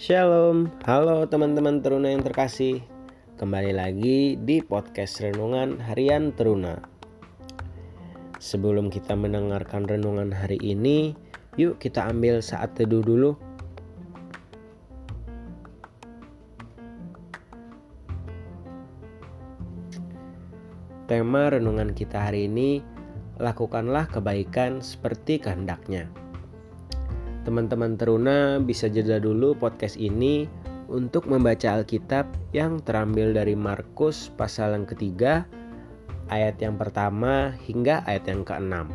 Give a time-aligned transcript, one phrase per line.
[0.00, 2.80] Shalom, halo teman-teman teruna yang terkasih.
[3.36, 6.80] Kembali lagi di podcast Renungan Harian Teruna.
[8.40, 11.12] Sebelum kita mendengarkan renungan hari ini
[11.60, 13.36] Yuk kita ambil saat teduh dulu.
[21.12, 22.80] Tema renungan kita hari ini
[23.36, 26.08] Lakukanlah kebaikan seperti kehendaknya
[27.40, 30.44] Teman-teman teruna bisa jeda dulu podcast ini
[30.92, 35.48] untuk membaca Alkitab yang terambil dari Markus pasal yang ketiga
[36.28, 38.92] ayat yang pertama hingga ayat yang keenam.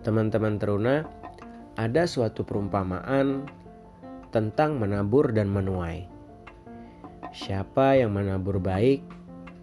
[0.00, 1.04] Teman-teman teruna,
[1.76, 3.44] ada suatu perumpamaan
[4.32, 6.08] tentang menabur dan menuai.
[7.36, 9.17] Siapa yang menabur baik,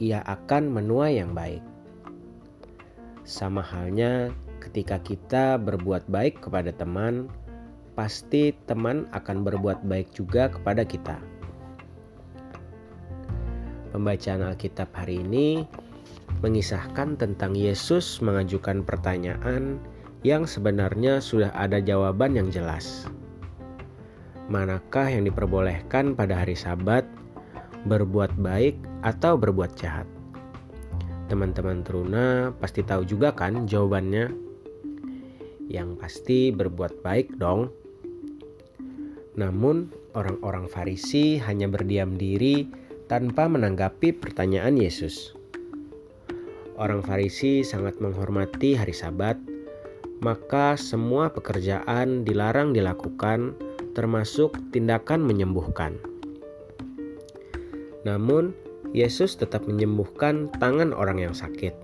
[0.00, 1.60] ia akan menuai yang baik.
[3.28, 4.32] Sama halnya
[4.64, 7.28] ketika kita berbuat baik kepada teman,
[7.92, 11.20] pasti teman akan berbuat baik juga kepada kita.
[13.92, 15.68] Pembacaan Alkitab hari ini
[16.40, 19.76] mengisahkan tentang Yesus mengajukan pertanyaan
[20.24, 23.04] yang sebenarnya sudah ada jawaban yang jelas.
[24.48, 27.06] Manakah yang diperbolehkan pada hari Sabat
[27.86, 30.08] berbuat baik atau berbuat jahat?
[31.30, 34.34] Teman-teman teruna pasti tahu juga kan jawabannya?
[35.70, 37.70] Yang pasti berbuat baik dong.
[39.38, 42.66] Namun orang-orang Farisi hanya berdiam diri
[43.06, 45.34] tanpa menanggapi pertanyaan Yesus.
[46.74, 49.38] Orang Farisi sangat menghormati hari Sabat,
[50.18, 53.54] maka semua pekerjaan dilarang dilakukan,
[53.94, 55.94] termasuk tindakan menyembuhkan.
[58.08, 58.56] Namun,
[58.96, 61.76] Yesus tetap menyembuhkan tangan orang yang sakit.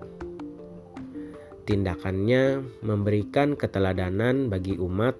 [1.67, 5.19] Tindakannya memberikan keteladanan bagi umat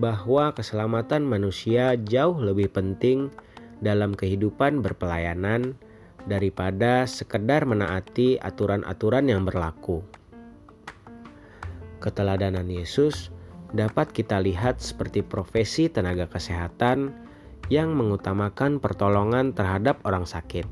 [0.00, 3.30] bahwa keselamatan manusia jauh lebih penting
[3.78, 5.76] dalam kehidupan berpelayanan
[6.24, 10.00] daripada sekedar menaati aturan-aturan yang berlaku.
[12.00, 13.28] Keteladanan Yesus
[13.76, 17.12] dapat kita lihat seperti profesi tenaga kesehatan
[17.72, 20.68] yang mengutamakan pertolongan terhadap orang sakit.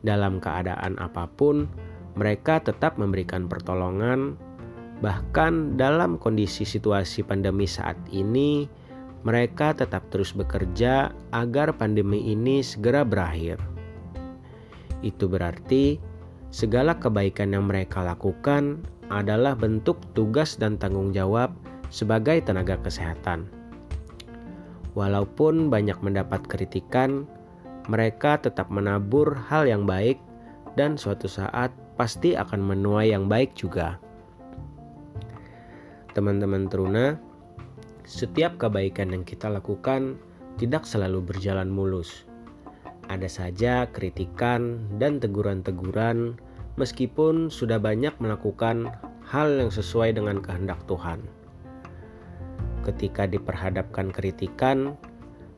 [0.00, 1.68] Dalam keadaan apa pun,
[2.16, 4.40] mereka tetap memberikan pertolongan,
[5.04, 8.64] bahkan dalam kondisi situasi pandemi saat ini,
[9.20, 13.60] mereka tetap terus bekerja agar pandemi ini segera berakhir.
[15.04, 16.00] Itu berarti
[16.48, 18.80] segala kebaikan yang mereka lakukan
[19.12, 21.52] adalah bentuk tugas dan tanggung jawab
[21.92, 23.59] sebagai tenaga kesehatan.
[25.00, 27.24] Walaupun banyak mendapat kritikan,
[27.88, 30.20] mereka tetap menabur hal yang baik
[30.76, 33.96] dan suatu saat pasti akan menuai yang baik juga.
[36.12, 37.16] Teman-teman teruna,
[38.04, 40.20] setiap kebaikan yang kita lakukan
[40.60, 42.28] tidak selalu berjalan mulus.
[43.08, 46.36] Ada saja kritikan dan teguran-teguran
[46.76, 48.92] meskipun sudah banyak melakukan
[49.24, 51.39] hal yang sesuai dengan kehendak Tuhan
[52.90, 54.98] ketika diperhadapkan kritikan,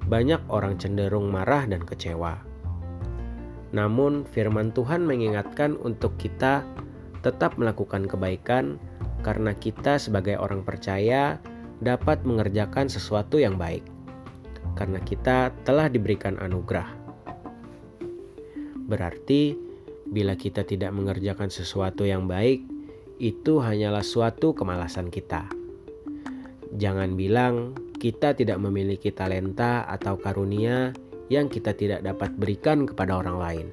[0.06, 2.44] banyak orang cenderung marah dan kecewa.
[3.72, 6.60] Namun, firman Tuhan mengingatkan untuk kita
[7.24, 8.76] tetap melakukan kebaikan,
[9.24, 11.40] karena kita, sebagai orang percaya,
[11.80, 13.86] dapat mengerjakan sesuatu yang baik,
[14.76, 17.00] karena kita telah diberikan anugerah.
[18.92, 19.56] Berarti,
[20.12, 22.60] bila kita tidak mengerjakan sesuatu yang baik,
[23.22, 25.61] itu hanyalah suatu kemalasan kita
[26.72, 30.96] Jangan bilang kita tidak memiliki talenta atau karunia
[31.28, 33.66] yang kita tidak dapat berikan kepada orang lain.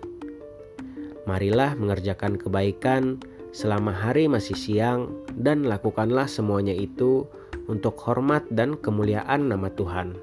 [1.27, 7.25] Marilah mengerjakan kebaikan selama hari masih siang, dan lakukanlah semuanya itu
[7.69, 10.17] untuk hormat dan kemuliaan nama Tuhan.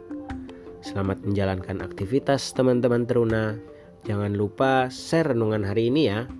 [0.82, 3.58] Selamat menjalankan aktivitas, teman-teman teruna.
[4.06, 6.30] Jangan lupa share renungan hari ini, ya.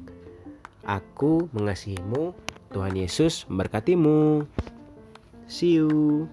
[0.87, 2.31] Aku mengasihimu,
[2.71, 4.47] Tuhan Yesus memberkatimu.
[5.49, 6.29] See you.